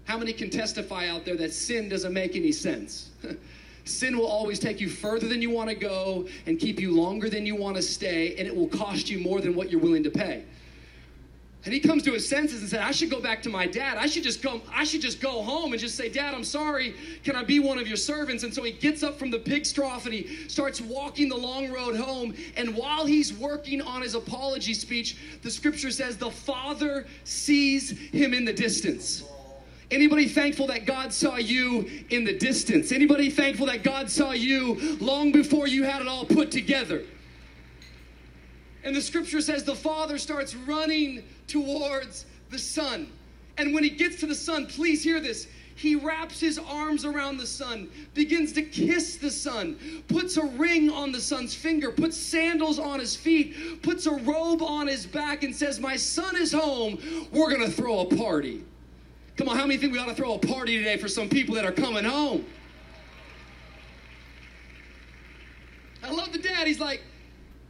How 0.04 0.18
many 0.18 0.32
can 0.32 0.50
testify 0.50 1.08
out 1.08 1.24
there 1.24 1.36
that 1.36 1.52
sin 1.52 1.88
doesn't 1.88 2.12
make 2.12 2.34
any 2.36 2.52
sense? 2.52 3.10
sin 3.84 4.18
will 4.18 4.26
always 4.26 4.58
take 4.58 4.80
you 4.80 4.88
further 4.88 5.28
than 5.28 5.40
you 5.40 5.50
want 5.50 5.70
to 5.70 5.76
go 5.76 6.26
and 6.46 6.58
keep 6.58 6.80
you 6.80 6.90
longer 6.90 7.30
than 7.30 7.46
you 7.46 7.54
want 7.54 7.76
to 7.76 7.82
stay, 7.82 8.34
and 8.36 8.46
it 8.46 8.54
will 8.54 8.68
cost 8.68 9.08
you 9.08 9.20
more 9.20 9.40
than 9.40 9.54
what 9.54 9.70
you're 9.70 9.80
willing 9.80 10.02
to 10.02 10.10
pay. 10.10 10.44
And 11.64 11.72
he 11.72 11.78
comes 11.78 12.02
to 12.04 12.12
his 12.12 12.28
senses 12.28 12.60
and 12.60 12.68
said, 12.68 12.80
I 12.80 12.90
should 12.90 13.08
go 13.08 13.20
back 13.20 13.40
to 13.44 13.48
my 13.48 13.68
dad. 13.68 13.96
I 13.96 14.06
should 14.06 14.24
just 14.24 14.42
go, 14.42 14.60
I 14.74 14.82
should 14.82 15.00
just 15.00 15.20
go 15.20 15.42
home 15.42 15.72
and 15.72 15.80
just 15.80 15.96
say, 15.96 16.08
Dad, 16.08 16.34
I'm 16.34 16.42
sorry. 16.42 16.94
Can 17.22 17.36
I 17.36 17.44
be 17.44 17.60
one 17.60 17.78
of 17.78 17.86
your 17.86 17.96
servants? 17.96 18.42
And 18.42 18.52
so 18.52 18.64
he 18.64 18.72
gets 18.72 19.04
up 19.04 19.16
from 19.16 19.30
the 19.30 19.38
pig 19.38 19.64
trough 19.64 20.04
and 20.04 20.12
he 20.12 20.48
starts 20.48 20.80
walking 20.80 21.28
the 21.28 21.36
long 21.36 21.70
road 21.70 21.94
home. 21.94 22.34
And 22.56 22.76
while 22.76 23.06
he's 23.06 23.32
working 23.32 23.80
on 23.80 24.02
his 24.02 24.16
apology 24.16 24.74
speech, 24.74 25.16
the 25.42 25.50
scripture 25.50 25.92
says 25.92 26.16
the 26.16 26.32
father 26.32 27.06
sees 27.22 27.90
him 27.90 28.34
in 28.34 28.44
the 28.44 28.52
distance. 28.52 29.22
Anybody 29.92 30.26
thankful 30.26 30.66
that 30.68 30.84
God 30.84 31.12
saw 31.12 31.36
you 31.36 31.88
in 32.10 32.24
the 32.24 32.36
distance? 32.36 32.90
Anybody 32.90 33.30
thankful 33.30 33.66
that 33.66 33.84
God 33.84 34.10
saw 34.10 34.32
you 34.32 34.96
long 35.00 35.30
before 35.30 35.68
you 35.68 35.84
had 35.84 36.00
it 36.00 36.08
all 36.08 36.24
put 36.24 36.50
together? 36.50 37.02
And 38.84 38.94
the 38.96 39.00
scripture 39.00 39.40
says 39.40 39.64
the 39.64 39.74
father 39.74 40.18
starts 40.18 40.54
running 40.54 41.24
towards 41.46 42.26
the 42.50 42.58
son. 42.58 43.10
And 43.58 43.74
when 43.74 43.84
he 43.84 43.90
gets 43.90 44.16
to 44.20 44.26
the 44.26 44.34
son, 44.34 44.66
please 44.66 45.04
hear 45.04 45.20
this. 45.20 45.46
He 45.74 45.94
wraps 45.96 46.38
his 46.38 46.58
arms 46.58 47.04
around 47.04 47.38
the 47.38 47.46
son, 47.46 47.88
begins 48.14 48.52
to 48.52 48.62
kiss 48.62 49.16
the 49.16 49.30
son, 49.30 49.76
puts 50.06 50.36
a 50.36 50.44
ring 50.44 50.90
on 50.90 51.12
the 51.12 51.20
son's 51.20 51.54
finger, 51.54 51.90
puts 51.90 52.16
sandals 52.16 52.78
on 52.78 53.00
his 53.00 53.16
feet, 53.16 53.82
puts 53.82 54.06
a 54.06 54.12
robe 54.12 54.62
on 54.62 54.86
his 54.86 55.06
back, 55.06 55.44
and 55.44 55.54
says, 55.54 55.80
My 55.80 55.96
son 55.96 56.36
is 56.36 56.52
home. 56.52 56.98
We're 57.32 57.48
going 57.50 57.68
to 57.68 57.70
throw 57.70 58.00
a 58.00 58.16
party. 58.16 58.64
Come 59.36 59.48
on, 59.48 59.56
how 59.56 59.66
many 59.66 59.78
think 59.78 59.92
we 59.92 59.98
ought 59.98 60.08
to 60.08 60.14
throw 60.14 60.34
a 60.34 60.38
party 60.38 60.76
today 60.76 60.98
for 60.98 61.08
some 61.08 61.28
people 61.28 61.54
that 61.54 61.64
are 61.64 61.72
coming 61.72 62.04
home? 62.04 62.44
I 66.04 66.10
love 66.10 66.32
the 66.32 66.38
dad. 66.38 66.66
He's 66.66 66.80
like, 66.80 67.02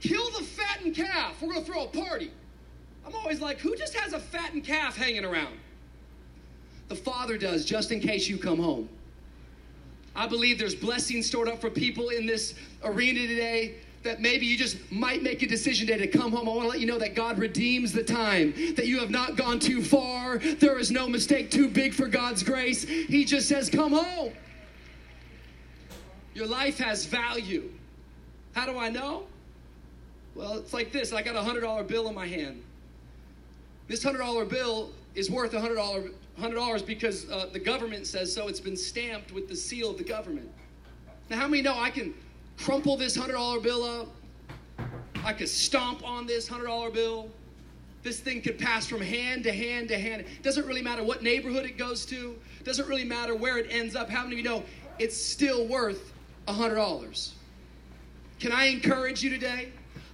kill 0.03 0.31
the 0.33 0.45
fattened 0.45 0.95
calf. 0.95 1.41
We're 1.41 1.53
going 1.53 1.65
to 1.65 1.73
throw 1.73 1.85
a 1.85 1.89
party. 1.89 2.31
I'm 3.07 3.15
always 3.15 3.41
like, 3.41 3.59
who 3.59 3.77
just 3.77 3.95
has 3.95 4.13
a 4.13 4.19
fattened 4.19 4.65
calf 4.65 4.97
hanging 4.97 5.25
around? 5.25 5.57
The 6.89 6.97
father 6.97 7.39
does, 7.39 7.65
just 7.65 7.91
in 7.91 8.01
case 8.01 8.29
you 8.29 8.37
come 8.37 8.59
home. 8.59 8.89
I 10.15 10.27
believe 10.27 10.59
there's 10.59 10.75
blessings 10.75 11.27
stored 11.27 11.49
up 11.49 11.61
for 11.61 11.71
people 11.71 12.11
in 12.11 12.27
this 12.27 12.55
arena 12.85 13.27
today 13.27 13.77
that 14.03 14.21
maybe 14.21 14.45
you 14.45 14.59
just 14.59 14.77
might 14.91 15.23
make 15.23 15.43
a 15.43 15.47
decision 15.47 15.87
today 15.87 16.05
to 16.05 16.19
come 16.19 16.33
home. 16.33 16.49
I 16.49 16.53
want 16.53 16.63
to 16.63 16.69
let 16.69 16.81
you 16.81 16.87
know 16.87 16.99
that 16.99 17.15
God 17.15 17.39
redeems 17.39 17.93
the 17.93 18.03
time, 18.03 18.53
that 18.75 18.87
you 18.87 18.99
have 18.99 19.11
not 19.11 19.37
gone 19.37 19.59
too 19.59 19.83
far. 19.83 20.39
There 20.39 20.79
is 20.79 20.91
no 20.91 21.09
mistake 21.09 21.51
too 21.51 21.69
big 21.69 21.95
for 21.95 22.09
God's 22.09 22.43
grace. 22.43 22.83
He 22.83 23.25
just 23.25 23.49
says, 23.49 23.71
come 23.71 23.93
home. 23.93 24.33
Your 26.35 26.47
life 26.47 26.79
has 26.79 27.07
value. 27.07 27.71
How 28.55 28.67
do 28.67 28.77
I 28.77 28.89
know? 28.89 29.25
Well, 30.35 30.55
it's 30.55 30.73
like 30.73 30.93
this 30.93 31.13
I 31.13 31.23
got 31.23 31.37
a 31.37 31.41
$100 31.41 31.87
bill 31.87 32.09
in 32.09 32.15
my 32.15 32.27
hand. 32.27 32.63
This 33.89 34.05
$100 34.05 34.49
bill 34.49 34.91
is 35.15 35.31
worth 35.31 35.53
$100, 35.53 36.13
$100 36.41 36.87
because 36.87 37.31
uh, 37.31 37.47
the 37.53 37.59
government 37.59 38.07
says 38.07 38.33
so. 38.33 38.49
It's 38.49 38.61
been 38.61 38.77
stamped 38.77 39.33
with 39.33 39.49
the 39.49 39.57
seal 39.57 39.91
of 39.91 39.99
the 39.99 40.05
government. 40.05 40.49
Now, 41.29 41.39
how 41.39 41.49
many 41.49 41.63
know 41.63 41.75
I 41.77 41.91
can 41.91 42.15
crumple 42.59 42.97
this 42.97 43.17
$100 43.17 43.63
bill 43.63 43.85
up? 43.85 44.09
I 45.25 45.33
could 45.33 45.49
stomp 45.49 46.07
on 46.07 46.27
this 46.27 46.49
$100 46.49 46.93
bill. 46.95 47.29
This 48.03 48.19
thing 48.19 48.41
could 48.41 48.59
pass 48.59 48.87
from 48.87 49.01
hand 49.01 49.45
to 49.45 49.53
hand 49.53 49.89
to 49.89 49.99
hand. 49.99 50.23
It 50.23 50.43
doesn't 50.43 50.67
really 50.67 50.83
matter 50.83 51.05
what 51.05 51.23
neighborhood 51.23 51.65
it 51.65 51.79
goes 51.79 52.05
to. 52.07 52.37
Doesn't 52.65 52.89
really 52.89 53.05
matter 53.05 53.35
where 53.35 53.59
it 53.59 53.67
ends 53.71 53.95
up. 53.95 54.09
How 54.09 54.25
many 54.25 54.35
of 54.35 54.39
you 54.39 54.45
know 54.45 54.65
it's 54.99 55.17
still 55.17 55.67
worth 55.69 56.13
$100? 56.49 57.31
Can 58.41 58.51
I 58.51 58.65
encourage 58.67 59.23
you 59.23 59.31
today? 59.31 59.69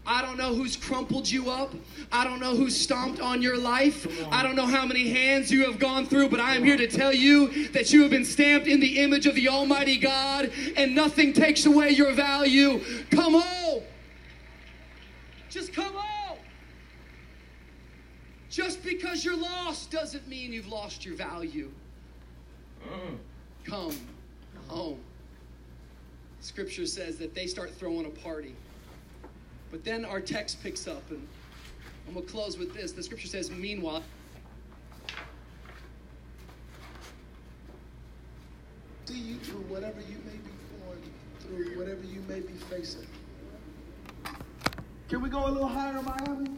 I 0.09 0.23
don't 0.23 0.39
know 0.39 0.55
who's 0.55 0.75
crumpled 0.75 1.31
you 1.31 1.51
up. 1.51 1.75
I 2.11 2.25
don't 2.25 2.41
know 2.41 2.57
who's 2.57 2.75
stomped 2.75 3.21
on 3.21 3.43
your 3.43 3.59
life. 3.59 4.07
I 4.33 4.43
don't 4.43 4.57
know 4.57 4.65
how 4.67 4.87
many 4.87 5.11
hands 5.11 5.53
you 5.53 5.67
have 5.67 5.79
gone 5.79 6.07
through, 6.07 6.31
but 6.31 6.41
I 6.41 6.57
am 6.57 6.65
here 6.65 6.79
to 6.79 6.89
tell 6.89 7.13
you 7.13 7.69
that 7.69 7.93
you 7.93 8.01
have 8.01 8.11
been 8.11 8.25
stamped 8.25 8.67
in 8.67 8.81
the 8.81 9.01
image 9.01 9.27
of 9.27 9.35
the 9.35 9.49
Almighty 9.51 9.99
God, 9.99 10.51
and 10.79 10.95
nothing 10.95 11.35
takes 11.35 11.67
away 11.67 11.91
your 11.91 12.13
value. 12.13 12.81
Come 13.11 13.35
on. 13.35 13.83
Just 15.51 15.75
come 15.75 15.95
on. 15.95 16.39
Just 18.49 18.83
because 18.83 19.27
you're 19.27 19.37
lost 19.37 19.91
doesn't 19.91 20.27
mean 20.27 20.55
you've 20.55 20.69
lost 20.69 21.05
your 21.05 21.17
value. 21.17 21.71
Come 23.65 23.95
home. 24.69 25.01
Scripture 26.41 26.87
says 26.87 27.19
that 27.19 27.35
they 27.35 27.47
start 27.47 27.75
throwing 27.75 28.07
a 28.07 28.11
party. 28.11 28.55
But 29.71 29.85
then 29.85 30.05
our 30.05 30.21
text 30.21 30.63
picks 30.63 30.89
up, 30.89 31.11
and 31.11 31.27
I'm 32.07 32.15
going 32.15 32.25
to 32.25 32.33
close 32.33 32.57
with 32.57 32.75
this. 32.75 32.93
The 32.93 33.03
scripture 33.03 33.29
says, 33.29 33.51
Meanwhile, 33.51 34.03
See 39.09 39.15
you 39.15 39.37
through 39.37 39.63
whatever 39.63 40.01
you 40.03 40.19
may 40.27 40.37
be 40.37 40.51
going 40.85 41.03
through, 41.41 41.79
whatever 41.79 42.03
you 42.03 42.21
may 42.29 42.41
be 42.41 42.53
facing. 42.69 43.07
Can 45.09 45.23
we 45.23 45.31
go 45.31 45.47
a 45.47 45.49
little 45.49 45.67
higher, 45.67 46.03
Miami? 46.03 46.51